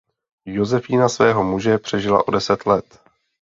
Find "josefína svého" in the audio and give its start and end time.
0.45-1.43